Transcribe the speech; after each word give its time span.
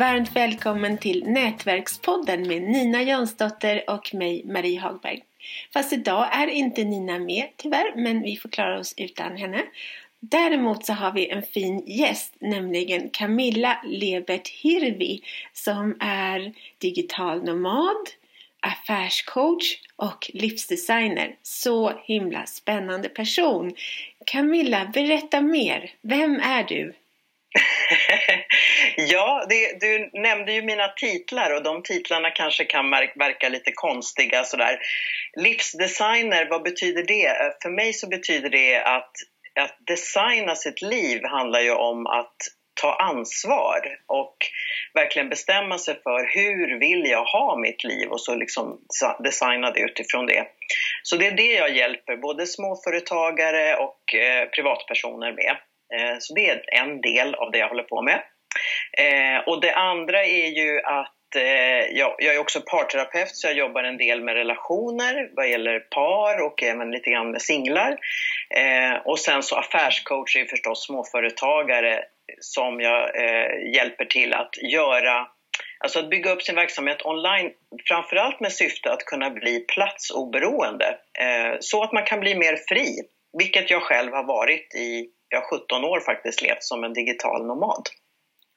varmt 0.00 0.36
välkommen 0.36 0.98
till 0.98 1.24
Nätverkspodden 1.26 2.48
med 2.48 2.62
Nina 2.62 3.02
Jansdotter 3.02 3.84
och 3.90 4.14
mig 4.14 4.42
Marie 4.44 4.80
Hagberg. 4.80 5.22
Fast 5.72 5.92
idag 5.92 6.28
är 6.32 6.46
inte 6.46 6.84
Nina 6.84 7.18
med 7.18 7.48
tyvärr, 7.56 7.96
men 7.96 8.22
vi 8.22 8.36
får 8.36 8.48
klara 8.48 8.78
oss 8.78 8.94
utan 8.96 9.36
henne. 9.36 9.62
Däremot 10.20 10.86
så 10.86 10.92
har 10.92 11.12
vi 11.12 11.28
en 11.28 11.42
fin 11.42 11.82
gäst, 11.86 12.34
nämligen 12.38 13.10
Camilla 13.10 13.82
Lebert 13.84 14.48
Hirvi 14.48 15.22
som 15.52 15.96
är 16.00 16.52
digital 16.78 17.44
nomad, 17.44 18.08
affärscoach 18.60 19.76
och 19.96 20.30
livsdesigner. 20.34 21.36
Så 21.42 21.92
himla 22.04 22.46
spännande 22.46 23.08
person! 23.08 23.74
Camilla, 24.26 24.90
berätta 24.94 25.40
mer. 25.40 25.90
Vem 26.02 26.40
är 26.40 26.64
du? 26.64 26.92
ja, 28.96 29.46
det, 29.48 29.80
du 29.80 30.10
nämnde 30.12 30.52
ju 30.52 30.62
mina 30.62 30.88
titlar 30.88 31.54
och 31.54 31.62
de 31.62 31.82
titlarna 31.82 32.30
kanske 32.30 32.64
kan 32.64 32.90
verka 32.90 33.48
lite 33.48 33.72
konstiga 33.74 34.44
sådär. 34.44 34.78
Livsdesigner, 35.36 36.46
vad 36.50 36.62
betyder 36.62 37.02
det? 37.02 37.56
För 37.62 37.70
mig 37.70 37.92
så 37.92 38.08
betyder 38.08 38.50
det 38.50 38.76
att, 38.76 39.12
att 39.60 39.76
designa 39.86 40.54
sitt 40.54 40.82
liv 40.82 41.20
handlar 41.24 41.60
ju 41.60 41.72
om 41.72 42.06
att 42.06 42.36
ta 42.82 42.94
ansvar 42.94 43.98
och 44.06 44.36
verkligen 44.94 45.28
bestämma 45.28 45.78
sig 45.78 45.94
för 46.02 46.34
hur 46.34 46.80
vill 46.80 47.10
jag 47.10 47.24
ha 47.24 47.56
mitt 47.56 47.84
liv 47.84 48.08
och 48.08 48.20
så 48.20 48.34
liksom 48.34 48.78
designa 49.18 49.70
det 49.70 49.80
utifrån 49.80 50.26
det. 50.26 50.46
Så 51.02 51.16
det 51.16 51.26
är 51.26 51.36
det 51.36 51.52
jag 51.52 51.76
hjälper 51.76 52.16
både 52.16 52.46
småföretagare 52.46 53.76
och 53.76 54.14
eh, 54.14 54.48
privatpersoner 54.48 55.32
med. 55.32 55.56
Eh, 55.94 56.16
så 56.18 56.34
det 56.34 56.50
är 56.50 56.80
en 56.82 57.00
del 57.00 57.34
av 57.34 57.50
det 57.50 57.58
jag 57.58 57.68
håller 57.68 57.82
på 57.82 58.02
med. 58.02 58.22
Eh, 58.98 59.38
och 59.46 59.60
det 59.60 59.74
andra 59.74 60.24
är 60.24 60.46
ju 60.46 60.80
att 60.80 61.36
eh, 61.36 61.98
jag, 61.98 62.24
är 62.24 62.38
också 62.38 62.60
parterapeut 62.60 63.36
så 63.36 63.46
jag 63.46 63.56
jobbar 63.56 63.84
en 63.84 63.96
del 63.96 64.24
med 64.24 64.34
relationer 64.34 65.30
vad 65.36 65.50
gäller 65.50 65.80
par 65.80 66.46
och 66.46 66.62
även 66.62 66.90
lite 66.90 67.10
grann 67.10 67.30
med 67.30 67.42
singlar. 67.42 67.96
Eh, 68.56 68.94
och 69.04 69.18
sen 69.18 69.42
så 69.42 69.56
affärscoach 69.56 70.36
är 70.36 70.44
förstås 70.44 70.86
småföretagare 70.86 72.04
som 72.40 72.80
jag 72.80 73.16
eh, 73.24 73.74
hjälper 73.74 74.04
till 74.04 74.34
att 74.34 74.56
göra 74.72 75.26
Alltså 75.84 75.98
att 75.98 76.10
bygga 76.10 76.32
upp 76.32 76.42
sin 76.42 76.54
verksamhet 76.54 77.06
online, 77.06 77.50
framförallt 77.88 78.40
med 78.40 78.52
syfte 78.52 78.92
att 78.92 79.04
kunna 79.04 79.30
bli 79.30 79.60
platsoberoende. 79.60 80.98
Eh, 81.18 81.56
så 81.60 81.82
att 81.82 81.92
man 81.92 82.04
kan 82.04 82.20
bli 82.20 82.34
mer 82.34 82.58
fri, 82.68 83.00
vilket 83.38 83.70
jag 83.70 83.82
själv 83.82 84.12
har 84.12 84.24
varit 84.24 84.74
i 84.74 85.08
jag 85.28 85.42
17 85.44 85.84
år 85.84 86.00
faktiskt 86.00 86.42
levt 86.42 86.62
som 86.62 86.84
en 86.84 86.92
digital 86.92 87.46
nomad. 87.46 87.88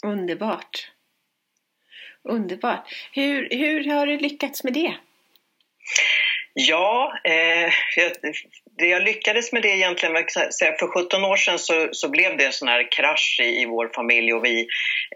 Underbart! 0.04 0.92
Underbart! 2.30 2.88
Hur, 3.12 3.50
hur 3.50 3.92
har 3.92 4.08
du 4.08 4.18
lyckats 4.18 4.64
med 4.64 4.74
det? 4.74 4.96
Ja, 6.54 7.14
eh, 7.24 7.74
det 8.78 8.86
jag 8.86 9.04
lyckades 9.04 9.52
med 9.52 9.62
det 9.62 9.70
egentligen, 9.70 10.14
för 10.80 10.88
17 10.88 11.24
år 11.24 11.36
sedan 11.36 11.60
så, 11.60 11.90
så 11.92 12.10
blev 12.10 12.38
det 12.38 12.46
en 12.46 12.52
sån 12.52 12.68
här 12.68 12.92
krasch 12.92 13.40
i, 13.44 13.62
i 13.62 13.66
vår 13.66 13.92
familj 13.96 14.34
och 14.34 14.46
vi 14.46 14.68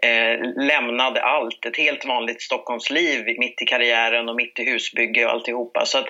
eh, 0.02 0.64
lämnade 0.66 1.22
allt, 1.22 1.66
ett 1.66 1.76
helt 1.76 2.04
vanligt 2.04 2.42
Stockholmsliv 2.42 3.24
mitt 3.38 3.62
i 3.62 3.64
karriären 3.64 4.28
och 4.28 4.36
mitt 4.36 4.58
i 4.58 4.64
husbygge 4.64 5.26
och 5.26 5.32
alltihopa. 5.32 5.86
Så 5.86 5.98
att 5.98 6.08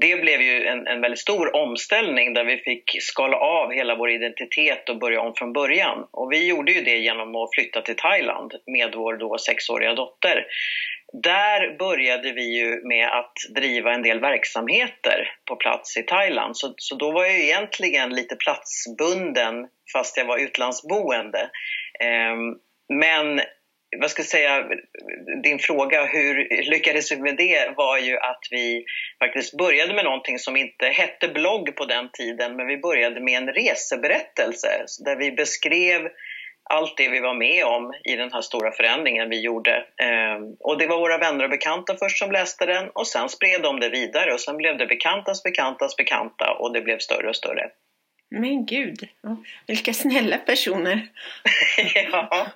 det 0.00 0.20
blev 0.20 0.40
ju 0.42 0.66
en, 0.66 0.86
en 0.86 1.00
väldigt 1.00 1.20
stor 1.20 1.56
omställning 1.56 2.34
där 2.34 2.44
vi 2.44 2.56
fick 2.56 3.02
skala 3.02 3.36
av 3.36 3.72
hela 3.72 3.94
vår 3.94 4.10
identitet 4.10 4.88
och 4.88 4.98
börja 4.98 5.20
om 5.20 5.34
från 5.34 5.52
början. 5.52 6.06
Och 6.10 6.32
vi 6.32 6.48
gjorde 6.48 6.72
ju 6.72 6.80
det 6.80 6.96
genom 6.96 7.36
att 7.36 7.54
flytta 7.54 7.82
till 7.82 7.96
Thailand 7.96 8.54
med 8.66 8.94
vår 8.94 9.16
då 9.16 9.38
sexåriga 9.38 9.94
dotter. 9.94 10.46
Där 11.12 11.76
började 11.78 12.32
vi 12.32 12.58
ju 12.58 12.80
med 12.84 13.08
att 13.08 13.34
driva 13.54 13.92
en 13.92 14.02
del 14.02 14.20
verksamheter 14.20 15.34
på 15.44 15.56
plats 15.56 15.96
i 15.96 16.02
Thailand. 16.02 16.56
Så, 16.56 16.74
så 16.76 16.94
då 16.94 17.10
var 17.10 17.24
jag 17.24 17.40
egentligen 17.40 18.10
lite 18.14 18.36
platsbunden 18.36 19.68
fast 19.92 20.16
jag 20.16 20.24
var 20.24 20.38
utlandsboende. 20.38 21.50
Eh, 22.00 22.36
men 22.88 23.40
vad 23.98 24.10
ska 24.10 24.20
jag 24.20 24.26
säga, 24.26 24.68
din 25.42 25.58
fråga 25.58 26.04
hur 26.04 26.48
lyckades 26.70 27.12
vi 27.12 27.16
med 27.16 27.36
det 27.36 27.72
var 27.76 27.98
ju 27.98 28.18
att 28.18 28.40
vi 28.50 28.84
faktiskt 29.18 29.56
började 29.56 29.94
med 29.94 30.04
någonting 30.04 30.38
som 30.38 30.56
inte 30.56 30.86
hette 30.86 31.28
blogg 31.28 31.76
på 31.76 31.84
den 31.84 32.10
tiden 32.12 32.56
men 32.56 32.66
vi 32.66 32.76
började 32.76 33.20
med 33.20 33.42
en 33.42 33.52
reseberättelse 33.52 34.84
där 35.04 35.16
vi 35.16 35.32
beskrev 35.32 36.08
allt 36.70 36.96
det 36.96 37.08
vi 37.08 37.20
var 37.20 37.34
med 37.34 37.64
om 37.64 37.92
i 38.04 38.16
den 38.16 38.32
här 38.32 38.40
stora 38.40 38.72
förändringen 38.72 39.30
vi 39.30 39.40
gjorde. 39.40 39.84
Ehm, 40.02 40.42
och 40.60 40.78
det 40.78 40.86
var 40.86 40.98
våra 40.98 41.18
vänner 41.18 41.44
och 41.44 41.50
bekanta 41.50 41.96
först 41.96 42.18
som 42.18 42.32
läste 42.32 42.66
den 42.66 42.90
och 42.94 43.06
sen 43.06 43.28
spred 43.28 43.62
de 43.62 43.80
det 43.80 43.88
vidare 43.88 44.32
och 44.32 44.40
sen 44.40 44.56
blev 44.56 44.78
det 44.78 44.86
bekantas 44.86 45.42
bekantas 45.42 45.96
bekanta 45.96 46.52
och 46.58 46.72
det 46.72 46.80
blev 46.80 46.98
större 46.98 47.28
och 47.28 47.36
större. 47.36 47.70
Men 48.30 48.66
gud, 48.66 49.08
vilka 49.66 49.92
snälla 49.92 50.38
personer! 50.38 51.08
ja, 51.94 52.46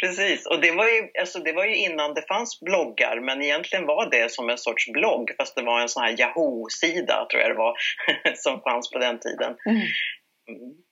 precis. 0.00 0.46
Och 0.46 0.60
det 0.60 0.70
var, 0.70 0.84
ju, 0.84 1.08
alltså 1.20 1.38
det 1.38 1.52
var 1.52 1.64
ju 1.64 1.76
innan 1.76 2.14
det 2.14 2.28
fanns 2.28 2.60
bloggar, 2.60 3.20
men 3.20 3.42
egentligen 3.42 3.86
var 3.86 4.10
det 4.10 4.32
som 4.32 4.50
en 4.50 4.58
sorts 4.58 4.92
blogg, 4.92 5.30
fast 5.38 5.56
det 5.56 5.62
var 5.62 5.80
en 5.80 5.88
sån 5.88 6.02
här 6.02 6.20
Yahoo-sida, 6.20 7.26
tror 7.30 7.42
jag 7.42 7.50
det 7.50 7.58
var, 7.58 7.76
som 8.34 8.60
fanns 8.60 8.90
på 8.90 8.98
den 8.98 9.18
tiden. 9.18 9.56
Mm. 9.66 9.80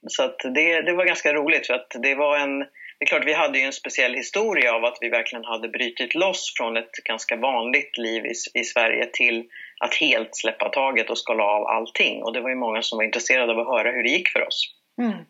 Så 0.09 0.23
att 0.23 0.39
det, 0.55 0.83
det 0.83 0.93
var 0.93 1.05
ganska 1.05 1.33
roligt, 1.35 1.67
för 1.67 1.75
att 1.75 1.97
det 2.03 2.15
var 2.15 2.39
en... 2.39 2.59
Det 2.59 3.05
är 3.05 3.07
klart, 3.07 3.27
vi 3.27 3.33
hade 3.33 3.59
ju 3.59 3.65
en 3.65 3.73
speciell 3.73 4.15
historia 4.15 4.75
av 4.75 4.85
att 4.85 4.99
vi 5.01 5.09
verkligen 5.09 5.45
hade 5.45 5.69
brutit 5.69 6.15
loss 6.15 6.55
från 6.57 6.77
ett 6.77 6.93
ganska 7.05 7.37
vanligt 7.37 7.99
liv 7.99 8.27
i, 8.27 8.61
i 8.61 8.65
Sverige 8.65 9.07
till 9.13 9.45
att 9.83 9.95
helt 9.95 10.37
släppa 10.37 10.69
taget 10.69 11.11
och 11.11 11.19
skala 11.19 11.45
av 11.45 11.67
allting. 11.67 12.23
Och 12.23 12.33
det 12.33 12.41
var 12.41 12.49
ju 12.49 12.57
många 12.57 12.83
som 12.83 12.97
var 12.97 13.05
intresserade 13.05 13.53
av 13.53 13.59
att 13.59 13.67
höra 13.67 13.91
hur 13.91 14.03
det 14.03 14.11
gick 14.11 14.29
för 14.29 14.47
oss. 14.47 14.75
Mm. 15.01 15.25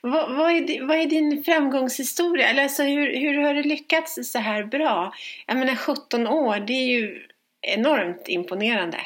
Vad, 0.00 0.36
vad, 0.36 0.50
är, 0.50 0.86
vad 0.86 0.96
är 0.96 1.06
din 1.06 1.44
framgångshistoria? 1.44 2.48
Eller 2.48 2.62
alltså, 2.62 2.82
hur, 2.82 3.16
hur 3.20 3.42
har 3.42 3.54
du 3.54 3.62
lyckats 3.62 4.18
så 4.22 4.38
här 4.38 4.62
bra? 4.62 5.12
Jag 5.46 5.56
menar 5.56 5.74
17 5.74 6.26
år, 6.26 6.56
det 6.58 6.72
är 6.72 6.86
ju 6.86 7.26
enormt 7.62 8.28
imponerande. 8.28 8.98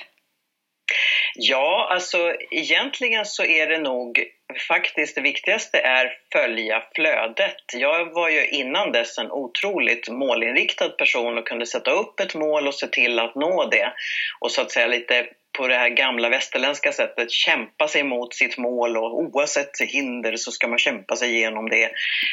Ja, 1.35 1.89
alltså 1.91 2.35
egentligen 2.51 3.25
så 3.25 3.45
är 3.45 3.67
det 3.67 3.79
nog 3.79 4.25
faktiskt 4.55 5.15
det 5.15 5.21
viktigaste 5.21 5.79
är 5.79 6.13
följa 6.33 6.83
flödet. 6.95 7.57
Jag 7.75 8.15
var 8.15 8.29
ju 8.29 8.47
innan 8.47 8.93
dess 8.93 9.19
en 9.19 9.31
otroligt 9.31 10.09
målinriktad 10.09 10.89
person 10.89 11.39
och 11.39 11.47
kunde 11.47 11.67
sätta 11.67 11.91
upp 11.91 12.21
ett 12.21 12.35
mål 12.35 12.69
och 12.69 12.75
se 12.75 12.87
till 12.87 13.19
att 13.19 13.35
nå 13.35 13.69
det. 13.71 13.93
Och 14.41 14.51
så 14.51 14.61
att 14.61 14.71
säga 14.71 14.87
lite 14.87 15.27
på 15.59 15.69
det 15.69 15.75
här 15.75 15.89
gamla 15.89 16.29
västerländska 16.29 16.93
sättet 16.93 17.31
kämpa 17.31 17.89
sig 17.89 18.03
mot 18.03 18.35
sitt 18.35 18.59
mål 18.59 18.97
och 18.97 19.19
oavsett 19.19 19.81
hinder 19.81 20.37
så 20.37 20.51
ska 20.51 20.69
man 20.69 20.79
kämpa 20.79 21.17
sig 21.17 21.35
igenom 21.35 21.71
det. 21.71 21.85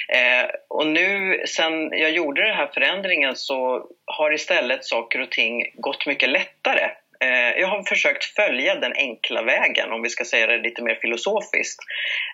Eh, 0.09 0.49
och 0.69 0.87
nu 0.87 1.41
sen 1.45 1.91
jag 1.91 2.11
gjorde 2.11 2.47
den 2.47 2.55
här 2.55 2.69
förändringen 2.73 3.35
så 3.35 3.87
har 4.05 4.33
istället 4.33 4.85
saker 4.85 5.21
och 5.21 5.31
ting 5.31 5.63
gått 5.73 6.05
mycket 6.05 6.29
lättare. 6.29 6.89
Eh, 7.23 7.61
jag 7.61 7.67
har 7.67 7.83
försökt 7.83 8.23
följa 8.23 8.75
den 8.75 8.93
enkla 8.95 9.41
vägen, 9.41 9.91
om 9.91 10.01
vi 10.01 10.09
ska 10.09 10.25
säga 10.25 10.47
det 10.47 10.57
lite 10.57 10.83
mer 10.83 10.95
filosofiskt. 10.95 11.79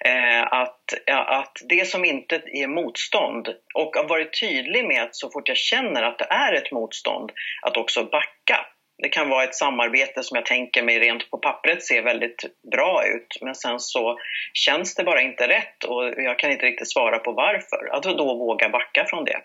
Eh, 0.05 0.53
att, 0.53 0.93
att 1.07 1.57
det 1.69 1.87
som 1.87 2.05
inte 2.05 2.41
är 2.45 2.67
motstånd, 2.67 3.47
och 3.73 3.95
har 3.95 4.07
varit 4.07 4.39
tydlig 4.39 4.85
med 4.85 5.03
att 5.03 5.15
så 5.15 5.31
fort 5.31 5.47
jag 5.47 5.57
känner 5.57 6.03
att 6.03 6.19
det 6.19 6.27
är 6.29 6.53
ett 6.53 6.71
motstånd, 6.71 7.31
att 7.61 7.77
också 7.77 8.03
backa. 8.03 8.65
Det 8.97 9.09
kan 9.09 9.29
vara 9.29 9.43
ett 9.43 9.55
samarbete 9.55 10.23
som 10.23 10.35
jag 10.35 10.45
tänker 10.45 10.83
mig 10.83 10.99
rent 10.99 11.31
på 11.31 11.37
pappret 11.37 11.83
ser 11.83 12.01
väldigt 12.01 12.45
bra 12.71 13.03
ut 13.07 13.37
men 13.41 13.55
sen 13.55 13.79
så 13.79 14.19
känns 14.53 14.95
det 14.95 15.03
bara 15.03 15.21
inte 15.21 15.47
rätt 15.47 15.83
och 15.83 16.13
jag 16.17 16.39
kan 16.39 16.51
inte 16.51 16.65
riktigt 16.65 16.91
svara 16.91 17.19
på 17.19 17.31
varför. 17.31 17.89
Att 17.91 18.03
då 18.03 18.37
våga 18.37 18.69
backa 18.69 19.05
från 19.09 19.25
det. 19.25 19.41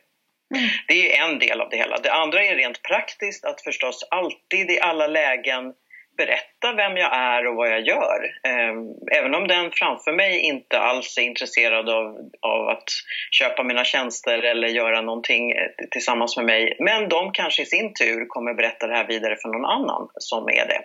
Det 0.88 1.16
är 1.16 1.24
en 1.24 1.38
del 1.38 1.60
av 1.60 1.68
det 1.70 1.76
hela. 1.76 1.98
Det 1.98 2.12
andra 2.12 2.44
är 2.44 2.56
rent 2.56 2.82
praktiskt 2.82 3.44
att 3.44 3.62
förstås 3.62 4.08
alltid 4.10 4.70
i 4.70 4.80
alla 4.80 5.06
lägen 5.06 5.74
berätta 6.16 6.72
vem 6.72 6.96
jag 6.96 7.14
är 7.14 7.46
och 7.46 7.56
vad 7.56 7.70
jag 7.70 7.80
gör. 7.80 8.20
Ehm, 8.42 8.78
även 9.12 9.34
om 9.34 9.48
den 9.48 9.70
framför 9.70 10.12
mig 10.12 10.38
inte 10.38 10.78
alls 10.78 11.18
är 11.18 11.22
intresserad 11.22 11.88
av, 11.88 12.06
av 12.40 12.68
att 12.68 12.88
köpa 13.30 13.62
mina 13.62 13.84
tjänster 13.84 14.42
eller 14.42 14.68
göra 14.68 15.00
någonting 15.00 15.52
eh, 15.52 15.88
tillsammans 15.90 16.36
med 16.36 16.46
mig. 16.46 16.76
Men 16.78 17.08
de 17.08 17.32
kanske 17.32 17.62
i 17.62 17.66
sin 17.66 17.94
tur 17.94 18.26
kommer 18.26 18.54
berätta 18.54 18.86
det 18.86 18.96
här 18.96 19.06
vidare 19.06 19.36
för 19.36 19.48
någon 19.48 19.64
annan 19.64 20.08
som 20.14 20.48
är 20.48 20.66
det. 20.66 20.82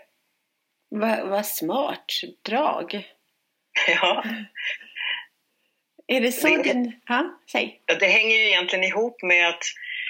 Vad 0.90 1.28
va 1.30 1.44
smart 1.44 2.06
drag! 2.50 3.06
Ja. 3.88 4.24
Är 6.08 6.22
det 6.22 6.32
så 6.32 6.48
det. 6.48 6.92
Ja, 7.08 7.40
säg. 7.52 7.82
Det 8.00 8.06
hänger 8.06 8.36
ju 8.36 8.48
egentligen 8.48 8.84
ihop 8.84 9.22
med 9.24 9.48
att 9.48 9.64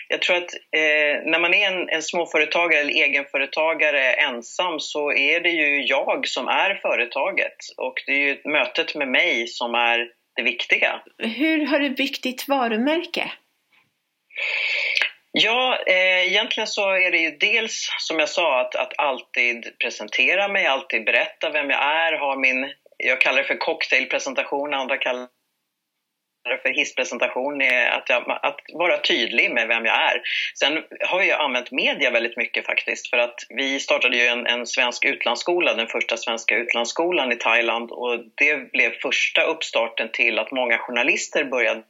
jag 0.08 0.22
tror 0.22 0.38
att 0.38 0.54
eh, 0.54 1.32
när 1.32 1.40
man 1.40 1.54
är 1.54 1.68
en, 1.68 1.90
en 1.90 2.02
småföretagare 2.02 2.82
eller 2.82 2.94
egenföretagare 2.94 4.14
ensam 4.14 4.80
så 4.80 5.12
är 5.12 5.40
det 5.40 5.50
ju 5.50 5.86
jag 5.86 6.28
som 6.28 6.48
är 6.48 6.80
företaget 6.82 7.58
och 7.78 7.94
det 8.06 8.12
är 8.12 8.18
ju 8.18 8.42
mötet 8.46 8.96
med 8.96 9.08
mig 9.08 9.48
som 9.48 9.76
är 9.76 10.08
det 10.36 10.44
viktiga. 10.44 11.02
Hur 11.18 11.66
har 11.66 11.80
du 11.80 11.90
byggt 11.90 12.24
ditt 12.24 12.48
varumärke? 12.48 13.32
Ja, 15.32 15.80
eh, 15.88 16.28
egentligen 16.28 16.68
så 16.68 16.92
är 16.92 17.12
det 17.12 17.18
ju 17.18 17.32
dels 17.32 17.88
som 18.00 18.20
jag 18.20 18.30
sa 18.30 18.62
att, 18.62 18.76
att 18.76 18.94
alltid 18.98 19.78
presentera 19.80 20.48
mig, 20.48 20.66
alltid 20.66 21.06
berätta 21.06 21.50
vem 21.50 21.70
jag 21.70 21.84
är, 21.84 22.20
ha 22.20 22.36
min, 22.36 22.74
jag 22.98 23.22
kallar 23.22 23.38
det 23.38 23.48
för 23.48 23.58
cocktailpresentation, 23.58 24.74
andra 24.74 24.98
kallar 24.98 25.28
för 26.62 26.70
hisspresentation, 26.70 27.62
att, 27.92 28.10
jag, 28.10 28.40
att 28.42 28.60
vara 28.74 28.98
tydlig 28.98 29.54
med 29.54 29.68
vem 29.68 29.86
jag 29.86 29.96
är. 29.96 30.22
Sen 30.60 30.84
har 31.00 31.22
jag 31.22 31.42
använt 31.42 31.72
media 31.72 32.12
väldigt 32.12 32.38
mycket 32.38 32.66
faktiskt 32.66 33.10
för 33.10 33.18
att 33.18 33.36
vi 33.50 33.80
startade 33.80 34.18
ju 34.18 34.26
en, 34.26 34.48
en 34.48 34.68
svensk 34.68 35.06
utlandsskola, 35.06 35.74
den 35.74 35.88
första 35.88 36.18
svenska 36.18 36.56
utlandsskolan 36.56 37.32
i 37.32 37.36
Thailand 37.36 37.92
och 37.92 38.20
det 38.36 38.72
blev 38.72 38.92
första 39.02 39.42
uppstarten 39.42 40.10
till 40.14 40.40
att 40.40 40.52
många 40.52 40.78
journalister 40.78 41.44
började 41.44 41.84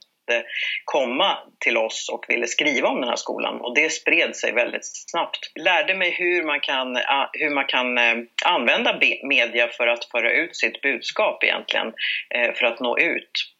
komma 0.84 1.38
till 1.60 1.76
oss 1.76 2.08
och 2.12 2.24
ville 2.28 2.46
skriva 2.46 2.88
om 2.88 3.00
den 3.00 3.08
här 3.08 3.16
skolan 3.16 3.60
och 3.60 3.74
det 3.74 3.90
spred 3.90 4.36
sig 4.36 4.52
väldigt 4.52 4.86
snabbt. 4.86 5.52
Lärde 5.54 5.94
mig 5.94 6.10
hur 6.10 6.42
man 6.42 6.60
kan, 6.60 6.96
hur 7.32 7.54
man 7.54 7.64
kan 7.64 7.98
eh, 7.98 8.14
använda 8.44 9.00
media 9.22 9.68
för 9.68 9.86
att 9.86 10.04
föra 10.04 10.32
ut 10.32 10.56
sitt 10.56 10.80
budskap 10.80 11.44
egentligen, 11.44 11.92
eh, 12.34 12.52
för 12.52 12.66
att 12.66 12.80
nå 12.80 12.98
ut. 12.98 13.55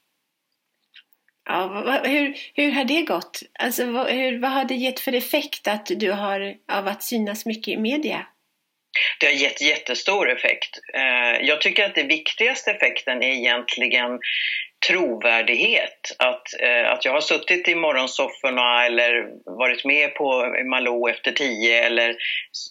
Ja, 1.49 2.01
hur, 2.05 2.37
hur 2.55 2.71
har 2.71 2.85
det 2.85 3.03
gått? 3.03 3.41
Alltså, 3.59 3.87
vad, 3.87 4.11
hur, 4.11 4.39
vad 4.39 4.51
har 4.51 4.65
det 4.65 4.75
gett 4.75 5.01
för 5.01 5.13
effekt 5.13 5.69
att 5.69 5.87
du 5.87 6.13
har, 6.13 6.55
av 6.73 6.89
att 6.89 7.03
synas 7.03 7.47
mycket 7.47 7.69
i 7.69 7.77
media? 7.77 8.27
Det 9.21 9.27
har 9.27 9.33
gett 9.33 9.61
jättestor 9.61 10.31
effekt. 10.31 10.79
Eh, 10.95 11.47
jag 11.47 11.61
tycker 11.61 11.85
att 11.85 11.95
den 11.95 12.09
viktigaste 12.09 12.71
effekten 12.71 13.23
är 13.23 13.31
egentligen 13.31 14.19
trovärdighet. 14.89 16.01
Att, 16.19 16.61
eh, 16.61 16.93
att 16.93 17.05
jag 17.05 17.13
har 17.13 17.21
suttit 17.21 17.69
i 17.69 17.75
morgonsofforna 17.75 18.87
eller 18.87 19.29
varit 19.59 19.85
med 19.85 20.15
på 20.15 20.55
Malou 20.71 21.11
efter 21.11 21.33
tio 21.33 21.85
eller 21.85 22.17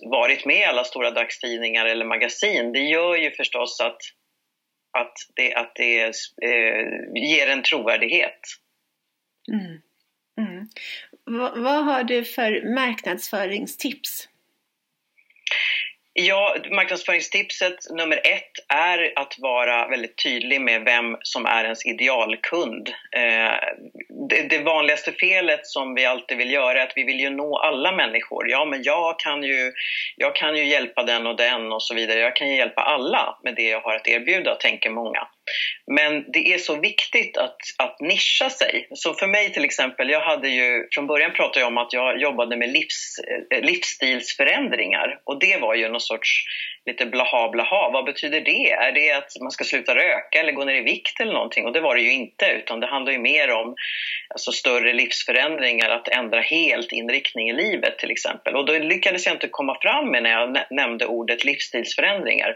varit 0.10 0.46
med 0.46 0.58
i 0.58 0.66
alla 0.66 0.84
stora 0.84 1.12
dagstidningar 1.12 1.86
eller 1.86 2.06
magasin, 2.06 2.74
det 2.74 2.80
gör 2.80 3.16
ju 3.16 3.32
förstås 3.32 3.82
att, 3.82 4.02
att 4.98 5.14
det, 5.36 5.54
att 5.54 5.72
det 5.76 6.02
eh, 6.44 6.86
ger 7.16 7.50
en 7.50 7.64
trovärdighet. 7.64 8.40
Mm. 9.52 9.82
Mm. 10.38 10.68
vad, 11.64 11.86
har 11.86 12.04
du 12.04 12.24
för 12.24 12.74
marknadsföringstips? 12.76 14.28
Ja, 16.18 16.56
marknadsföringstipset 16.72 17.76
nummer 17.90 18.18
ett 18.18 18.52
är 18.68 19.14
att 19.16 19.36
vara 19.40 19.88
väldigt 19.88 20.24
tydlig 20.24 20.62
med 20.62 20.84
vem 20.84 21.18
som 21.22 21.46
är 21.46 21.64
ens 21.64 21.86
idealkund. 21.86 22.90
Eh, 23.12 23.54
det, 24.30 24.50
det, 24.50 24.60
vanligaste 24.60 25.12
felet 25.12 25.68
som 25.68 25.96
vi 25.96 26.06
alltid 26.06 26.38
vill 26.38 26.52
göra 26.52 26.82
är 26.82 26.88
att 26.88 26.94
vi 26.98 27.04
vill 27.04 27.20
ju 27.20 27.30
nå 27.30 27.58
alla 27.58 27.92
människor. 27.92 28.50
Ja, 28.50 28.66
men 28.66 28.84
jag 28.84 29.20
kan 29.20 29.44
ju, 29.44 29.72
jag 30.16 30.36
kan 30.36 30.58
ju 30.58 30.66
hjälpa 30.66 31.04
den 31.04 31.28
och 31.28 31.38
den 31.38 31.72
och 31.72 31.84
så 31.84 31.94
vidare. 31.96 32.20
Jag 32.20 32.36
kan 32.36 32.50
ju 32.50 32.56
hjälpa 32.56 32.82
alla 32.82 33.40
med 33.44 33.56
det 33.56 33.70
jag 33.70 33.82
har 33.82 33.96
att 33.96 34.08
erbjuda, 34.08 34.56
tänker 34.56 34.90
många. 34.90 35.28
Men 35.88 36.32
det 36.32 36.54
är 36.54 36.58
så 36.58 36.80
viktigt 36.80 37.38
att, 37.38 37.58
att 37.78 38.00
nischa 38.00 38.50
sig. 38.50 38.88
Så 38.94 39.14
för 39.14 39.28
mig 39.28 39.54
till 39.54 39.66
exempel, 39.66 40.10
jag 40.10 40.22
hade 40.22 40.50
ju, 40.50 40.88
från 40.92 41.08
början 41.08 41.34
pratade 41.34 41.60
jag 41.60 41.68
om 41.68 41.78
att 41.78 41.94
jag 41.94 42.22
jobbade 42.22 42.58
med 42.58 42.70
livs, 42.70 43.16
eh, 43.52 43.62
livsstilsförändringar 43.62 45.20
och 45.24 45.40
det 45.40 45.58
var 45.62 45.76
ju 45.76 45.90
någon 45.90 46.02
sorts 46.02 46.44
lite 46.86 47.06
blaha 47.06 47.50
blaha. 47.50 47.90
Vad 47.90 48.06
betyder 48.06 48.42
det? 48.42 48.72
Är 48.72 48.92
det 48.92 49.12
att 49.12 49.32
man 49.42 49.52
ska 49.52 49.64
sluta 49.64 49.96
röka 49.96 50.40
eller 50.40 50.52
gå 50.52 50.66
ner 50.66 50.76
i 50.76 50.82
vikt 50.82 51.20
eller 51.20 51.34
någonting? 51.34 51.66
Och 51.66 51.74
det 51.74 51.82
var 51.82 51.96
det 51.96 52.02
ju 52.02 52.12
inte, 52.12 52.46
utan 52.46 52.80
det 52.80 52.88
handlar 52.88 53.12
ju 53.12 53.20
mer 53.20 53.52
om 53.52 53.76
alltså, 54.30 54.52
större 54.52 54.94
livsförändringar, 54.94 55.90
att 55.90 56.08
ändra 56.08 56.42
helt 56.42 56.92
inriktning 56.92 57.50
i 57.50 57.54
livet 57.54 58.00
till 58.00 58.12
exempel. 58.12 58.56
Och 58.56 58.66
då 58.66 58.74
lyckades 58.74 59.26
jag 59.26 59.36
inte 59.36 59.48
komma 59.48 59.78
fram 59.82 60.12
med 60.12 60.24
när 60.24 60.30
jag 60.30 60.58
nämnde 60.70 61.06
ordet 61.06 61.44
livsstilsförändringar. 61.46 62.56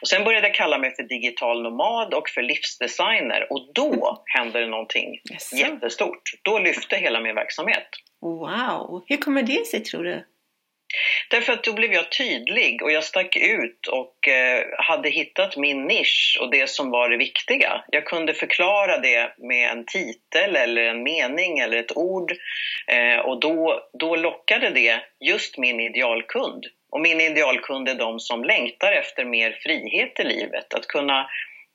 Och 0.00 0.08
sen 0.08 0.24
började 0.24 0.46
jag 0.46 0.54
kalla 0.54 0.78
mig 0.78 0.94
för 0.96 1.02
digital 1.02 1.62
nomad 1.62 2.14
och 2.14 2.28
för 2.28 2.42
livsdesigner 2.42 3.46
och 3.50 3.70
då 3.74 4.22
hände 4.26 4.60
det 4.60 4.66
någonting 4.66 5.20
yes. 5.32 5.52
jättestort. 5.52 6.22
Då 6.42 6.58
lyfte 6.58 6.96
hela 6.96 7.20
min 7.20 7.34
verksamhet. 7.34 7.88
Wow! 8.20 9.04
Hur 9.06 9.16
kommer 9.16 9.42
det 9.42 9.66
sig 9.66 9.80
tror 9.80 10.04
du? 10.04 10.24
Därför 11.30 11.52
att 11.52 11.64
då 11.64 11.72
blev 11.72 11.92
jag 11.92 12.12
tydlig 12.12 12.82
och 12.82 12.92
jag 12.92 13.04
stack 13.04 13.36
ut 13.36 13.86
och 13.86 14.28
eh, 14.28 14.64
hade 14.78 15.10
hittat 15.10 15.56
min 15.56 15.86
nisch 15.86 16.38
och 16.40 16.50
det 16.50 16.70
som 16.70 16.90
var 16.90 17.08
det 17.08 17.16
viktiga. 17.16 17.84
Jag 17.88 18.06
kunde 18.06 18.34
förklara 18.34 18.98
det 18.98 19.34
med 19.38 19.70
en 19.70 19.84
titel 19.86 20.56
eller 20.56 20.82
en 20.82 21.02
mening 21.02 21.58
eller 21.58 21.76
ett 21.76 21.96
ord 21.96 22.32
eh, 22.86 23.18
och 23.18 23.40
då, 23.40 23.88
då 23.92 24.16
lockade 24.16 24.70
det 24.70 25.00
just 25.20 25.58
min 25.58 25.80
idealkund. 25.80 26.64
Och 26.90 27.00
min 27.00 27.20
idealkund 27.20 27.88
är 27.88 27.94
de 27.94 28.20
som 28.20 28.44
längtar 28.44 28.92
efter 28.92 29.24
mer 29.24 29.58
frihet 29.62 30.20
i 30.20 30.24
livet, 30.24 30.74
att 30.74 30.86
kunna 30.86 31.26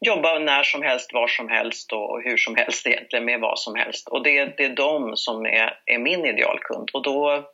jobba 0.06 0.40
när 0.40 0.64
som 0.64 0.82
helst, 0.82 1.14
var 1.14 1.28
som 1.28 1.50
helst 1.50 1.94
och 1.94 2.22
hur 2.24 2.38
som 2.38 2.56
helst 2.56 2.88
egentligen 2.88 3.26
med 3.26 3.40
vad 3.40 3.60
som 3.60 3.76
helst. 3.76 4.08
Och 4.08 4.24
det, 4.24 4.58
det 4.58 4.66
är 4.66 4.76
de 4.76 5.18
som 5.18 5.46
är, 5.46 5.80
är 5.86 6.00
min 6.00 6.26
idealkund 6.26 6.90
och 6.94 7.04
då 7.04 7.46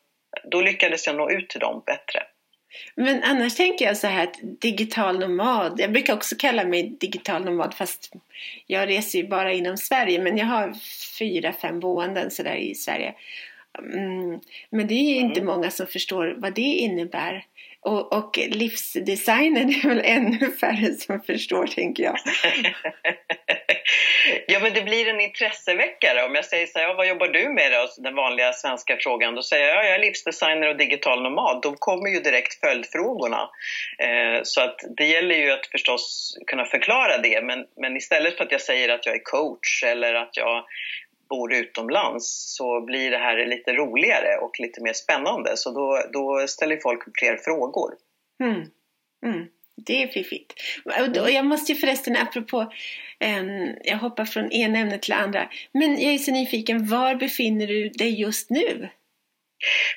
då 0.43 0.61
lyckades 0.61 1.07
jag 1.07 1.15
nå 1.15 1.31
ut 1.31 1.49
till 1.49 1.59
dem 1.59 1.83
bättre. 1.85 2.23
Men 2.95 3.23
annars 3.23 3.55
tänker 3.55 3.85
jag 3.85 3.97
så 3.97 4.07
här 4.07 4.23
att 4.23 4.35
digital 4.41 5.19
nomad, 5.19 5.79
jag 5.79 5.91
brukar 5.91 6.13
också 6.13 6.35
kalla 6.39 6.63
mig 6.63 6.97
digital 6.99 7.45
nomad 7.45 7.73
fast 7.73 8.13
jag 8.67 8.89
reser 8.89 9.19
ju 9.19 9.27
bara 9.27 9.53
inom 9.53 9.77
Sverige 9.77 10.19
men 10.19 10.37
jag 10.37 10.45
har 10.45 10.73
fyra, 11.19 11.53
fem 11.53 11.79
boenden 11.79 12.31
sådär 12.31 12.55
i 12.55 12.75
Sverige. 12.75 13.13
Mm, 13.79 14.39
men 14.69 14.87
det 14.87 14.93
är 14.93 15.19
inte 15.19 15.39
mm. 15.39 15.53
många 15.53 15.71
som 15.71 15.87
förstår 15.87 16.35
vad 16.37 16.53
det 16.53 16.61
innebär. 16.61 17.45
Och, 17.83 18.13
och 18.13 18.37
livsdesignen 18.37 19.69
är 19.69 19.87
väl 19.87 20.01
ännu 20.05 20.51
färre 20.61 20.93
som 20.93 21.21
förstår, 21.21 21.67
tänker 21.67 22.03
jag. 22.03 22.17
ja, 24.47 24.59
men 24.59 24.73
det 24.73 24.81
blir 24.81 25.07
en 25.07 25.21
intresseväckare. 25.21 26.23
Om 26.23 26.35
jag 26.35 26.45
säger 26.45 26.67
så 26.67 26.79
här, 26.79 26.87
ja, 26.87 26.93
vad 26.93 27.07
jobbar 27.07 27.27
du 27.27 27.49
med 27.49 27.71
då? 27.71 28.03
Den 28.03 28.15
vanliga 28.15 28.53
svenska 28.53 28.97
frågan. 28.99 29.35
Då 29.35 29.43
säger 29.43 29.67
jag, 29.67 29.75
ja, 29.75 29.83
jag 29.83 29.95
är 29.95 29.99
livsdesigner 29.99 30.67
och 30.67 30.77
digital 30.77 31.23
nomad. 31.23 31.61
Då 31.61 31.73
kommer 31.73 32.09
ju 32.09 32.19
direkt 32.19 32.59
följdfrågorna. 32.59 33.49
Eh, 33.99 34.39
så 34.43 34.61
att 34.61 34.79
det 34.97 35.05
gäller 35.05 35.35
ju 35.35 35.51
att 35.51 35.65
förstås 35.65 36.37
kunna 36.47 36.65
förklara 36.65 37.17
det. 37.17 37.41
Men, 37.43 37.65
men 37.81 37.97
istället 37.97 38.37
för 38.37 38.43
att 38.43 38.51
jag 38.51 38.61
säger 38.61 38.89
att 38.89 39.05
jag 39.05 39.15
är 39.15 39.23
coach 39.23 39.83
eller 39.83 40.13
att 40.13 40.37
jag 40.37 40.65
bor 41.31 41.53
utomlands 41.53 42.55
så 42.57 42.81
blir 42.81 43.11
det 43.11 43.17
här 43.17 43.45
lite 43.45 43.73
roligare 43.73 44.37
och 44.41 44.59
lite 44.59 44.81
mer 44.81 44.93
spännande. 44.93 45.57
Så 45.57 45.71
då, 45.71 46.01
då 46.13 46.47
ställer 46.47 46.77
folk 46.77 47.03
fler 47.19 47.37
frågor. 47.37 47.91
Mm. 48.43 48.61
Mm. 49.25 49.47
Det 49.85 50.03
är 50.03 50.07
fiffigt. 50.07 50.53
Och 51.21 51.31
jag 51.31 51.45
måste 51.45 51.71
ju 51.71 51.77
förresten, 51.77 52.17
apropå, 52.17 52.71
ehm, 53.19 53.75
jag 53.83 53.97
hoppar 53.97 54.25
från 54.25 54.51
ena 54.51 54.79
ämnet 54.79 55.01
till 55.01 55.13
andra. 55.13 55.49
Men 55.71 56.01
jag 56.01 56.13
är 56.13 56.17
så 56.17 56.31
nyfiken, 56.31 56.87
var 56.87 57.15
befinner 57.15 57.67
du 57.67 57.89
dig 57.89 58.21
just 58.21 58.49
nu? 58.49 58.89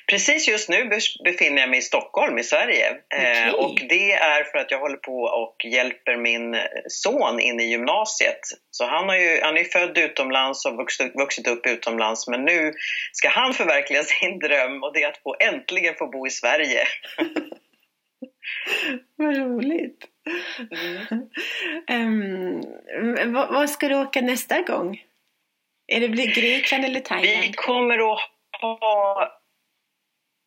Precis 0.09 0.47
just 0.47 0.69
nu 0.69 0.89
befinner 1.23 1.61
jag 1.61 1.69
mig 1.69 1.79
i 1.79 1.81
Stockholm 1.81 2.37
i 2.37 2.43
Sverige. 2.43 2.91
Okay. 2.91 3.47
Eh, 3.47 3.53
och 3.53 3.79
det 3.89 4.11
är 4.11 4.43
för 4.43 4.57
att 4.57 4.71
jag 4.71 4.79
håller 4.79 4.97
på 4.97 5.21
och 5.21 5.65
hjälper 5.65 6.17
min 6.17 6.57
son 6.87 7.39
in 7.39 7.59
i 7.59 7.63
gymnasiet. 7.63 8.39
Så 8.71 8.85
han, 8.85 9.09
har 9.09 9.15
ju, 9.15 9.39
han 9.41 9.57
är 9.57 9.63
född 9.63 9.97
utomlands 9.97 10.65
och 10.65 10.77
vuxit, 10.77 11.15
vuxit 11.15 11.47
upp 11.47 11.67
utomlands 11.67 12.27
men 12.27 12.45
nu 12.45 12.73
ska 13.13 13.29
han 13.29 13.53
förverkliga 13.53 14.03
sin 14.03 14.39
dröm 14.39 14.83
och 14.83 14.93
det 14.93 15.03
är 15.03 15.07
att 15.07 15.21
få, 15.23 15.35
äntligen 15.39 15.95
få 15.95 16.07
bo 16.07 16.27
i 16.27 16.29
Sverige. 16.29 16.83
Vad 19.15 19.37
roligt! 19.37 20.05
Mm. 21.89 22.61
Um, 23.27 23.33
vad 23.33 23.69
ska 23.69 23.87
du 23.87 23.95
åka 23.95 24.21
nästa 24.21 24.61
gång? 24.61 25.01
Är 25.87 25.99
det 25.99 26.07
Grekland 26.07 26.85
eller 26.85 26.99
Thailand? 26.99 27.43
Vi 27.43 27.53
kommer 27.53 28.13
att 28.13 28.19
ha 28.61 29.34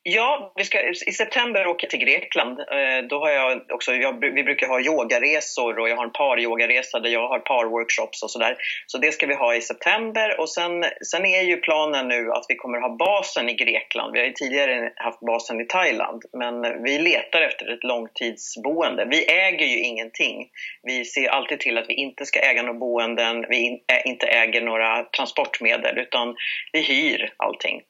Ja, 0.03 0.53
vi 0.55 0.63
ska, 0.63 0.89
i 0.89 1.11
september 1.11 1.67
åker 1.67 1.85
jag 1.85 1.89
till 1.89 1.99
Grekland. 1.99 2.59
Eh, 2.59 3.07
då 3.09 3.19
har 3.19 3.29
jag 3.29 3.61
också, 3.69 3.93
jag, 3.93 4.21
vi 4.21 4.43
brukar 4.43 4.67
ha 4.67 4.81
yogaresor 4.81 5.79
och 5.79 5.89
jag 5.89 5.95
har 5.95 6.03
en 6.03 6.11
paryogaresa 6.11 6.99
där 6.99 7.09
jag 7.09 7.27
har 7.27 7.39
parworkshops 7.39 8.23
och 8.23 8.31
sådär. 8.31 8.57
Så 8.87 8.97
det 8.97 9.11
ska 9.11 9.27
vi 9.27 9.35
ha 9.35 9.55
i 9.55 9.61
september 9.61 10.39
och 10.39 10.49
sen, 10.49 10.85
sen 11.11 11.25
är 11.25 11.41
ju 11.41 11.57
planen 11.57 12.07
nu 12.07 12.31
att 12.31 12.45
vi 12.49 12.55
kommer 12.55 12.81
ha 12.81 12.95
basen 12.95 13.49
i 13.49 13.53
Grekland. 13.53 14.13
Vi 14.13 14.19
har 14.19 14.25
ju 14.25 14.33
tidigare 14.33 14.91
haft 14.95 15.19
basen 15.19 15.61
i 15.61 15.65
Thailand 15.65 16.23
men 16.33 16.83
vi 16.83 16.99
letar 16.99 17.41
efter 17.41 17.73
ett 17.73 17.83
långtidsboende. 17.83 19.05
Vi 19.05 19.31
äger 19.31 19.65
ju 19.65 19.79
ingenting. 19.79 20.49
Vi 20.83 21.05
ser 21.05 21.29
alltid 21.29 21.59
till 21.59 21.77
att 21.77 21.89
vi 21.89 21.93
inte 21.93 22.25
ska 22.25 22.39
äga 22.39 22.61
några 22.61 22.79
boenden, 22.79 23.45
vi 23.49 23.83
inte 24.05 24.27
äger 24.27 24.61
några 24.61 25.03
transportmedel 25.03 25.97
utan 25.97 26.35
vi 26.71 26.81
hyr 26.81 27.33
allting. 27.37 27.81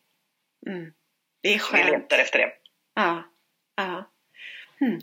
Mm. 0.67 0.91
Det 1.41 1.53
är 1.53 1.59
skönt. 1.59 1.87
Vi 1.87 1.91
letar 1.91 2.19
efter 2.19 2.39
det. 2.39 2.51
Ja. 2.95 3.23
ja. 3.77 4.09
Mm. 4.81 4.99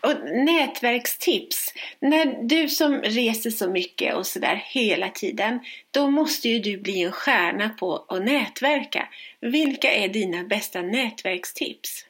Och 0.00 0.30
nätverkstips. 0.46 1.74
När 1.98 2.48
du 2.48 2.68
som 2.68 3.02
reser 3.02 3.50
så 3.50 3.70
mycket 3.70 4.14
och 4.14 4.26
sådär 4.26 4.62
hela 4.64 5.08
tiden, 5.08 5.60
då 5.90 6.10
måste 6.10 6.48
ju 6.48 6.58
du 6.58 6.76
bli 6.78 7.02
en 7.02 7.12
stjärna 7.12 7.68
på 7.68 8.06
att 8.08 8.22
nätverka. 8.22 9.08
Vilka 9.40 9.92
är 9.92 10.08
dina 10.08 10.44
bästa 10.44 10.82
nätverkstips? 10.82 12.06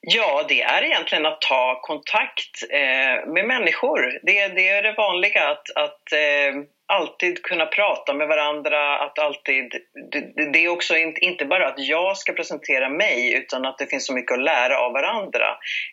Ja, 0.00 0.44
det 0.48 0.62
är 0.62 0.84
egentligen 0.84 1.26
att 1.26 1.40
ta 1.40 1.80
kontakt 1.82 2.62
eh, 2.70 3.32
med 3.32 3.46
människor. 3.46 4.20
Det, 4.22 4.48
det, 4.48 4.68
är 4.68 4.82
det 4.82 4.92
vanliga, 4.92 5.48
att, 5.48 5.70
att 5.76 6.12
eh, 6.12 6.62
alltid 6.86 7.42
kunna 7.42 7.66
prata 7.66 8.14
med 8.14 8.28
varandra, 8.28 8.98
att 8.98 9.18
alltid... 9.18 9.74
Det, 10.12 10.52
det 10.52 10.64
är 10.64 10.68
också 10.68 10.96
inte, 10.96 11.20
inte 11.20 11.44
bara 11.44 11.68
att 11.68 11.78
jag 11.78 12.16
ska 12.16 12.32
presentera 12.32 12.88
mig, 12.88 13.34
utan 13.34 13.66
att 13.66 13.78
det 13.78 13.86
finns 13.86 14.06
så 14.06 14.14
mycket 14.14 14.32
att 14.32 14.44
lära 14.44 14.78
av 14.78 14.92
varandra. 14.92 15.46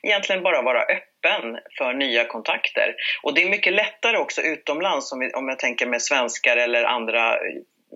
Egentligen 0.04 0.44
bara 0.44 0.62
vara 0.62 0.82
öppen 0.82 1.60
för 1.78 1.94
nya 1.94 2.26
kontakter. 2.26 2.96
Och 3.24 3.34
det 3.34 3.44
är 3.44 3.50
mycket 3.50 3.74
lättare 3.74 4.18
också 4.18 4.42
utomlands, 4.42 5.12
om, 5.12 5.32
om 5.34 5.50
jag 5.50 5.60
tänker 5.60 5.86
med 5.86 6.02
svenskar 6.02 6.58
eller 6.58 6.84
andra 6.84 7.38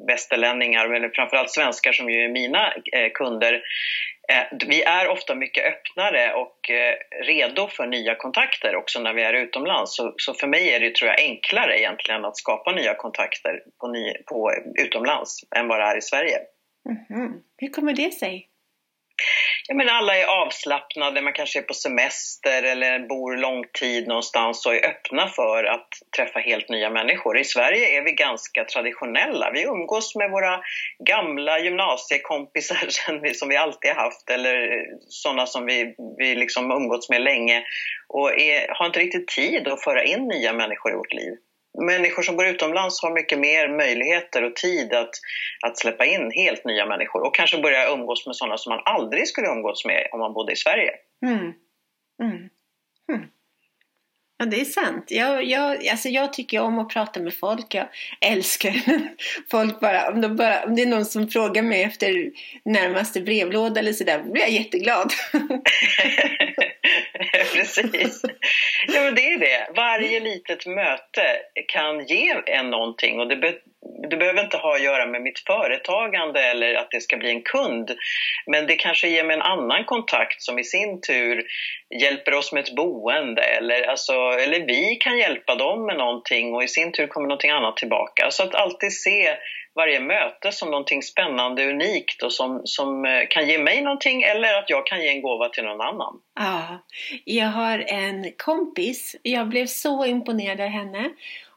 västerlänningar, 0.08 0.88
men 0.88 1.12
framförallt 1.12 1.51
svenskar 1.51 1.92
som 1.92 2.10
ju 2.10 2.24
är 2.24 2.30
mina 2.30 2.74
eh, 2.94 3.12
kunder, 3.13 3.62
Eh, 4.32 4.58
vi 4.68 4.84
är 4.84 5.08
ofta 5.08 5.36
mycket 5.36 5.66
öppnare 5.66 6.34
och 6.34 6.70
eh, 6.70 6.96
redo 7.26 7.68
för 7.68 7.88
nya 7.88 8.16
kontakter 8.16 8.76
också 8.76 9.00
när 9.00 9.14
vi 9.14 9.24
är 9.24 9.34
utomlands. 9.34 9.96
Så, 10.18 10.34
för 10.34 10.48
mig 10.48 10.70
är 10.70 10.80
det 10.80 10.96
tror 10.96 11.10
jag, 11.10 11.20
enklare 11.20 11.80
egentligen 11.80 12.26
att 12.26 12.38
skapa 12.38 12.72
nya 12.72 12.96
kontakter 12.96 13.64
på, 13.80 13.88
ny, 13.88 14.14
på 14.26 14.52
utomlands 14.80 15.40
än 15.56 15.68
vad 15.68 15.80
det 15.80 15.86
är 15.86 15.98
i 15.98 16.02
Sverige. 16.02 16.38
Mm 16.90 16.98
-hmm. 17.10 17.42
Hur 17.58 17.68
kommer 17.68 17.94
det 17.94 18.14
sig? 18.14 18.48
Ja, 19.68 19.76
men 19.76 19.90
alla 19.90 20.18
är 20.18 20.26
avslappnade, 20.26 21.22
man 21.22 21.34
kanske 21.34 21.60
är 21.60 21.64
på 21.64 21.74
semester 21.74 22.64
eller 22.64 23.00
bor 23.00 23.38
lång 23.38 23.64
tid 23.80 24.08
någonstans 24.08 24.66
och 24.66 24.76
är 24.76 24.90
öppna 24.90 25.28
för 25.28 25.64
att 25.64 25.88
träffa 26.18 26.40
helt 26.40 26.70
nya 26.70 26.90
människor. 26.90 27.38
I 27.38 27.44
Sverige 27.44 27.98
är 27.98 28.02
vi 28.02 28.12
ganska 28.12 28.66
traditionella. 28.66 29.52
Vi 29.52 29.64
umgås 29.64 30.16
med 30.16 30.32
våra 30.32 30.60
gamla 31.08 31.60
gymnasiekompisar 31.60 32.88
som 33.34 33.50
vi 33.50 33.56
alltid 33.56 33.92
har 33.92 34.04
haft 34.04 34.30
eller 34.30 34.86
sådana 35.08 35.46
som 35.46 35.66
vi, 35.66 35.96
vi 36.18 36.36
liksom 36.36 36.72
umgåtts 36.72 37.10
med 37.10 37.22
länge 37.22 37.64
och 38.08 38.40
är, 38.40 38.68
har 38.70 38.86
inte 38.86 39.00
riktigt 39.00 39.28
tid 39.28 39.68
att 39.68 39.84
föra 39.84 40.04
in 40.04 40.28
nya 40.28 40.54
människor 40.54 40.92
i 40.92 40.96
vårt 40.96 41.14
liv 41.14 41.34
människor 41.78 42.24
som 42.24 42.36
bor 42.36 42.46
utomlands 42.46 43.02
har 43.02 43.12
mycket 43.12 43.40
mer 43.40 43.70
möjligheter 43.70 44.44
och 44.44 44.56
tid 44.56 44.94
att, 44.94 45.12
att 45.66 45.78
släppa 45.78 46.06
in 46.06 46.32
helt 46.32 46.66
nya 46.66 46.86
människor 46.86 47.28
och 47.28 47.36
kanske 47.36 47.62
börja 47.62 47.90
umgås 47.90 48.26
med 48.26 48.36
sådana 48.36 48.58
som 48.58 48.70
man 48.70 48.82
aldrig 48.86 49.28
skulle 49.28 49.48
umgås 49.48 49.86
med 49.86 50.08
om 50.12 50.20
man 50.20 50.34
bodde 50.34 50.54
i 50.54 50.56
Sverige. 50.56 50.92
Mm. 51.26 51.54
Mm. 52.24 52.50
Mm. 53.14 53.28
Ja, 54.39 54.46
det 54.46 54.62
är 54.62 54.65
sant. 54.65 55.06
Jag, 55.08 55.44
jag, 55.44 55.88
alltså 55.88 56.10
jag 56.10 56.34
tycker 56.34 56.62
om 56.62 56.79
att 56.79 56.89
prata 56.89 57.20
med 57.20 57.34
folk. 57.34 57.75
Jag 57.75 57.88
älskar 58.22 58.74
folk 59.51 59.79
bara. 59.79 60.10
Om, 60.10 60.22
de 60.22 60.36
bara. 60.36 60.63
om 60.63 60.75
det 60.75 60.82
är 60.82 60.86
någon 60.86 61.06
som 61.06 61.27
frågar 61.27 61.62
mig 61.62 61.84
efter 61.84 62.32
närmaste 62.65 63.22
brevlåda 63.22 63.79
eller 63.79 63.94
sådär, 63.94 64.24
blir 64.24 64.41
jag 64.41 64.51
jätteglad. 64.51 65.12
Precis. 67.53 68.22
Ja, 68.88 69.01
men 69.01 69.15
det 69.15 69.34
är 69.34 69.39
det. 69.39 69.67
Varje 69.75 70.20
litet 70.20 70.65
möte 70.65 71.24
kan 71.67 72.06
ge 72.06 72.36
en 72.46 72.70
någonting 72.70 73.20
och 73.20 73.27
det, 73.27 73.36
be 73.36 73.53
det 74.10 74.18
behöver 74.18 74.44
inte 74.44 74.58
ha 74.58 74.76
att 74.76 74.84
göra 74.84 75.06
med 75.06 75.22
mitt 75.22 75.40
företagande 75.40 76.44
eller 76.44 76.76
att 76.76 76.92
det 76.92 77.02
ska 77.02 77.18
bli 77.18 77.30
en 77.30 77.42
kund. 77.42 77.92
Men 78.46 78.68
det 78.68 78.76
kanske 78.76 79.08
ger 79.08 79.24
mig 79.24 79.36
en 79.36 79.42
annan 79.42 79.86
kontakt 79.86 80.42
som 80.42 80.60
i 80.60 80.64
sin 80.64 81.02
tur 81.02 81.46
hjälper 82.02 82.34
oss 82.34 82.52
med 82.52 82.64
ett 82.64 82.76
boende 82.76 83.42
eller, 83.42 83.82
alltså, 83.82 84.14
eller 84.14 84.66
vi 84.66 84.96
kan 84.96 85.18
hjälpa 85.18 85.56
dem 85.56 85.86
med 85.86 85.98
någonting 85.98 86.56
och 86.56 86.64
i 86.64 86.68
sin 86.68 86.92
tur 86.92 87.08
kommer 87.08 87.28
någonting 87.28 87.52
annat 87.52 87.78
tillbaka. 87.78 88.32
Så 88.32 88.44
att 88.44 88.56
alltid 88.56 88.94
se 88.94 89.38
varje 89.76 90.00
möte 90.00 90.52
som 90.52 90.72
någonting 90.72 91.02
spännande, 91.02 91.70
unikt 91.70 92.24
och 92.24 92.34
som, 92.34 92.62
som 92.64 93.06
eh, 93.06 93.28
kan 93.30 93.48
ge 93.48 93.58
mig 93.58 93.82
någonting 93.82 94.24
eller 94.24 94.54
att 94.54 94.70
jag 94.70 94.88
kan 94.88 95.02
ge 95.02 95.10
en 95.10 95.22
gåva 95.22 95.50
till 95.50 95.64
någon 95.64 95.82
annan. 95.82 96.14
Ja, 96.36 96.84
jag 97.26 97.48
har 97.48 97.80
en 97.80 98.32
kompis, 98.38 99.16
jag 99.22 99.48
blev 99.48 99.66
så 99.66 100.06
imponerad 100.06 100.62
av 100.62 100.68
henne 100.68 101.10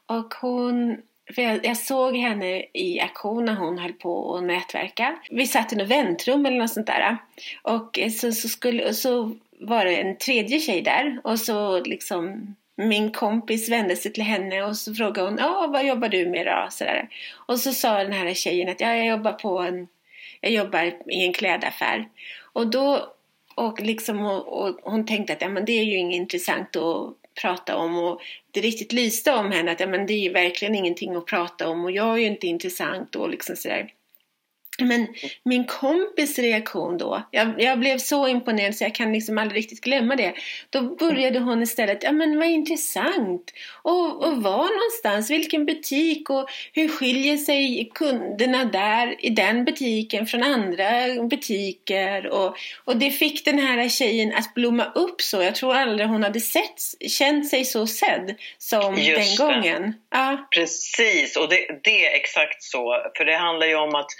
och 0.07 0.33
hon 0.41 1.01
för 1.35 1.41
jag, 1.41 1.65
jag, 1.65 1.77
såg 1.77 2.17
henne 2.17 2.63
i 2.73 2.99
aktion 2.99 3.45
när 3.45 3.55
hon 3.55 3.77
höll 3.77 3.93
på 3.93 4.35
att 4.35 4.43
nätverka. 4.43 5.15
Vi 5.29 5.47
satt 5.47 5.73
i 5.73 5.75
något 5.75 5.87
väntrum 5.87 6.45
eller 6.45 6.57
något 6.57 6.71
sånt 6.71 6.87
där. 6.87 7.17
Och 7.61 7.99
så, 8.19 8.31
så, 8.31 8.49
skulle, 8.49 8.93
så 8.93 9.35
var 9.59 9.85
det 9.85 9.95
en 9.95 10.17
tredje 10.17 10.59
tjej 10.59 10.81
där 10.81 11.21
och 11.23 11.39
så 11.39 11.79
liksom 11.79 12.55
min 12.75 13.11
kompis 13.11 13.69
vände 13.69 13.95
sig 13.95 14.13
till 14.13 14.23
henne 14.23 14.63
och 14.63 14.77
så 14.77 14.93
frågade 14.93 15.29
hon 15.29 15.37
ja, 15.37 15.67
vad 15.73 15.85
jobbar 15.85 16.09
du 16.09 16.25
med 16.25 16.45
då? 16.45 16.67
Så 16.69 16.83
där. 16.83 17.09
Och 17.33 17.59
så 17.59 17.73
sa 17.73 18.03
den 18.03 18.13
här 18.13 18.33
tjejen 18.33 18.69
att 18.69 18.81
ja, 18.81 18.95
jag 18.95 19.07
jobbar 19.07 19.33
på 19.33 19.59
en 19.59 19.87
jag 20.41 20.51
jobbar 20.51 20.93
i 21.07 21.25
en 21.25 21.33
klädaffär. 21.33 22.09
Och 22.53 22.67
då 22.67 23.13
och 23.55 23.81
liksom 23.81 24.21
och, 24.21 24.47
och 24.47 24.79
hon 24.83 25.05
tänkte 25.05 25.33
att 25.33 25.41
ja, 25.41 25.49
men 25.49 25.65
det 25.65 25.71
är 25.71 25.83
ju 25.83 25.97
inget 25.97 26.15
intressant 26.15 26.75
att 26.75 27.13
prata 27.41 27.77
om 27.77 27.97
och 27.97 28.21
det 28.51 28.61
riktigt 28.61 28.93
lyste 28.93 29.33
om 29.33 29.51
henne 29.51 29.71
att 29.71 29.79
ja, 29.79 29.87
men 29.87 30.05
det 30.05 30.13
är 30.13 30.19
ju 30.19 30.31
verkligen 30.31 30.75
ingenting 30.75 31.15
att 31.15 31.25
prata 31.25 31.69
om 31.69 31.83
och 31.83 31.91
jag 31.91 32.13
är 32.13 32.17
ju 32.17 32.25
inte 32.25 32.47
intressant 32.47 33.15
och 33.15 33.29
liksom 33.29 33.55
sådär. 33.55 33.93
Men 34.87 35.07
min 35.43 35.63
kompis 35.63 36.39
reaktion 36.39 36.97
då, 36.97 37.27
jag, 37.31 37.61
jag, 37.61 37.79
blev 37.79 37.97
så 37.97 38.27
imponerad 38.27 38.75
så 38.75 38.83
jag 38.83 38.95
kan 38.95 39.13
liksom 39.13 39.37
aldrig 39.37 39.59
riktigt 39.59 39.81
glömma 39.81 40.15
det. 40.15 40.33
Då 40.69 40.81
började 40.81 41.39
hon 41.39 41.63
istället, 41.63 42.03
ja 42.03 42.11
men 42.11 42.39
vad 42.39 42.47
intressant. 42.47 43.53
Och, 43.81 44.23
och 44.23 44.43
var 44.43 44.63
någonstans, 44.63 45.29
vilken 45.29 45.65
butik 45.65 46.29
och 46.29 46.49
hur 46.73 46.87
skiljer 46.87 47.37
sig 47.37 47.91
kunderna 47.93 48.65
där 48.65 49.25
i 49.25 49.29
den 49.29 49.65
butiken 49.65 50.27
från 50.27 50.43
andra 50.43 51.23
butiker. 51.23 52.27
Och, 52.27 52.57
och 52.85 52.97
det 52.97 53.11
fick 53.11 53.45
den 53.45 53.59
här 53.59 53.89
tjejen 53.89 54.33
att 54.35 54.53
blomma 54.53 54.85
upp 54.95 55.21
så. 55.21 55.41
Jag 55.41 55.55
tror 55.55 55.75
aldrig 55.75 56.09
hon 56.09 56.23
hade 56.23 56.39
sett, 56.39 57.09
känt 57.09 57.49
sig 57.49 57.65
så 57.65 57.87
sedd 57.87 58.35
som 58.57 58.97
Just 58.97 59.37
den 59.37 59.47
gången. 59.47 59.93
Ja. 60.11 60.47
Precis, 60.55 61.37
och 61.37 61.49
det, 61.49 61.79
det 61.83 62.05
är 62.05 62.15
exakt 62.15 62.63
så. 62.63 63.11
För 63.17 63.25
det 63.25 63.37
handlar 63.37 63.67
ju 63.67 63.75
om 63.75 63.95
att 63.95 64.11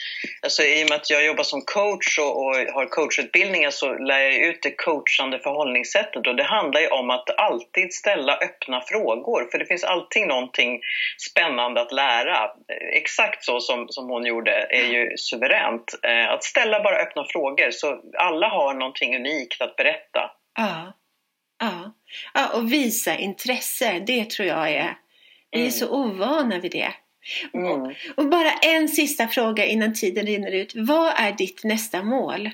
Alltså, 0.43 0.63
I 0.63 0.83
och 0.83 0.89
med 0.89 0.95
att 0.95 1.09
jag 1.09 1.25
jobbar 1.25 1.43
som 1.43 1.61
coach 1.61 2.19
och, 2.19 2.45
och 2.45 2.55
har 2.55 2.85
coachutbildningar 2.85 3.69
så 3.69 3.93
lär 3.93 4.19
jag 4.19 4.35
ut 4.35 4.61
det 4.61 4.71
coachande 4.71 5.39
förhållningssättet. 5.39 6.27
Och 6.27 6.35
det 6.35 6.43
handlar 6.43 6.81
ju 6.81 6.87
om 6.87 7.09
att 7.09 7.39
alltid 7.39 7.93
ställa 7.93 8.37
öppna 8.37 8.81
frågor. 8.81 9.47
För 9.51 9.59
det 9.59 9.65
finns 9.65 9.83
alltid 9.83 10.27
någonting 10.27 10.81
spännande 11.29 11.81
att 11.81 11.91
lära. 11.91 12.51
Exakt 12.93 13.43
så 13.43 13.59
som, 13.59 13.87
som 13.89 14.09
hon 14.09 14.25
gjorde 14.25 14.51
är 14.69 14.87
ju 14.93 15.17
suveränt. 15.17 15.93
Eh, 16.03 16.29
att 16.29 16.43
ställa 16.43 16.83
bara 16.83 16.95
öppna 16.95 17.25
frågor 17.29 17.71
så 17.71 18.01
alla 18.17 18.47
har 18.47 18.73
någonting 18.73 19.15
unikt 19.15 19.61
att 19.61 19.75
berätta. 19.75 20.31
Ja, 20.57 20.93
ja. 21.59 21.93
ja 22.33 22.57
och 22.57 22.71
visa 22.71 23.17
intresse, 23.17 24.03
det 24.07 24.29
tror 24.29 24.47
jag 24.47 24.69
är... 24.69 24.95
Vi 25.51 25.59
är 25.59 25.61
mm. 25.61 25.71
så 25.71 25.89
ovana 25.89 26.59
vid 26.59 26.71
det. 26.71 26.93
Mm. 27.53 27.95
Och 28.15 28.29
bara 28.29 28.51
en 28.51 28.87
sista 28.87 29.27
fråga 29.27 29.65
innan 29.65 29.93
tiden 29.93 30.25
rinner 30.25 30.51
ut. 30.51 30.73
Vad 30.75 31.13
är 31.17 31.31
ditt 31.31 31.63
nästa 31.63 32.03
mål? 32.03 32.49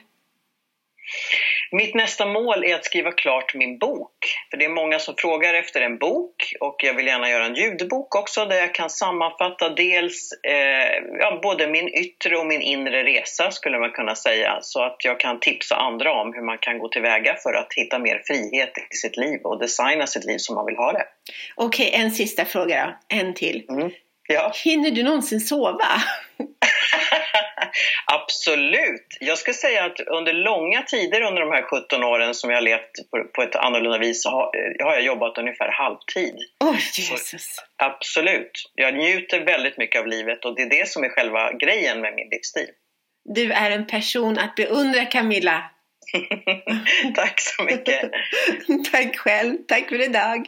Mitt 1.71 1.95
nästa 1.95 2.25
mål 2.25 2.63
är 2.63 2.75
att 2.75 2.85
skriva 2.85 3.11
klart 3.11 3.55
min 3.55 3.77
bok. 3.77 4.13
För 4.49 4.57
Det 4.57 4.65
är 4.65 4.69
många 4.69 4.99
som 4.99 5.15
frågar 5.17 5.53
efter 5.53 5.81
en 5.81 5.97
bok 5.97 6.53
och 6.59 6.75
jag 6.83 6.93
vill 6.93 7.07
gärna 7.07 7.29
göra 7.29 7.45
en 7.45 7.55
ljudbok 7.55 8.15
också 8.15 8.45
där 8.45 8.55
jag 8.55 8.75
kan 8.75 8.89
sammanfatta 8.89 9.69
dels 9.69 10.31
eh, 10.47 11.03
ja, 11.19 11.39
både 11.43 11.67
min 11.67 11.87
yttre 11.87 12.37
och 12.37 12.45
min 12.45 12.61
inre 12.61 13.03
resa 13.03 13.51
skulle 13.51 13.79
man 13.79 13.91
kunna 13.91 14.15
säga 14.15 14.57
så 14.61 14.83
att 14.83 14.97
jag 15.03 15.19
kan 15.19 15.39
tipsa 15.39 15.75
andra 15.75 16.21
om 16.21 16.33
hur 16.33 16.45
man 16.45 16.57
kan 16.57 16.79
gå 16.79 16.89
tillväga 16.89 17.35
för 17.43 17.53
att 17.53 17.73
hitta 17.75 17.99
mer 17.99 18.21
frihet 18.27 18.73
i 18.91 18.95
sitt 18.95 19.17
liv 19.17 19.39
och 19.43 19.59
designa 19.59 20.07
sitt 20.07 20.25
liv 20.25 20.37
som 20.37 20.55
man 20.55 20.65
vill 20.65 20.77
ha 20.77 20.91
det. 20.91 21.03
Okej, 21.55 21.91
en 21.93 22.11
sista 22.11 22.45
fråga 22.45 22.85
då. 23.09 23.17
En 23.17 23.33
till. 23.33 23.65
Mm. 23.69 23.91
Ja. 24.27 24.51
Hinner 24.63 24.91
du 24.91 25.03
någonsin 25.03 25.39
sova? 25.39 26.01
Absolut! 28.05 29.17
Jag 29.19 29.37
ska 29.37 29.53
säga 29.53 29.85
att 29.85 29.99
under 29.99 30.33
långa 30.33 30.81
tider 30.81 31.21
under 31.21 31.41
de 31.41 31.51
här 31.51 31.61
17 31.61 32.03
åren 32.03 32.33
som 32.33 32.49
jag 32.49 32.57
har 32.57 32.61
levt 32.61 32.91
på, 33.11 33.23
på 33.35 33.41
ett 33.41 33.55
annorlunda 33.55 33.97
vis 33.97 34.23
så 34.23 34.29
har, 34.29 34.51
har 34.83 34.93
jag 34.93 35.03
jobbat 35.03 35.37
ungefär 35.37 35.71
halvtid. 35.71 36.35
Oh, 36.59 36.75
Jesus! 36.75 37.55
Så, 37.55 37.61
absolut! 37.77 38.71
Jag 38.75 38.95
njuter 38.95 39.45
väldigt 39.45 39.77
mycket 39.77 40.01
av 40.01 40.07
livet 40.07 40.45
och 40.45 40.55
det 40.55 40.61
är 40.61 40.69
det 40.69 40.89
som 40.89 41.03
är 41.03 41.09
själva 41.09 41.53
grejen 41.53 42.01
med 42.01 42.13
min 42.15 42.29
livsstil. 42.29 42.67
Du 43.25 43.51
är 43.51 43.71
en 43.71 43.87
person 43.87 44.37
att 44.37 44.55
beundra 44.55 45.05
Camilla! 45.05 45.63
Tack 47.15 47.39
så 47.39 47.63
mycket! 47.63 48.11
Tack 48.91 49.17
själv! 49.17 49.57
Tack 49.67 49.89
för 49.89 50.01
idag! 50.01 50.47